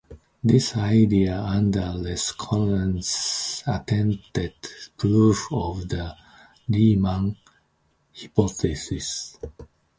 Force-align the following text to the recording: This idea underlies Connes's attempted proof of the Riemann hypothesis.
This 0.43 0.75
idea 0.77 1.35
underlies 1.39 2.31
Connes's 2.31 3.61
attempted 3.67 4.55
proof 4.97 5.45
of 5.51 5.87
the 5.89 6.15
Riemann 6.67 7.37
hypothesis. 8.11 9.37